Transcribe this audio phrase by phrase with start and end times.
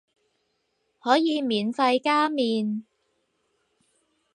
[0.99, 2.81] 可以免費加麵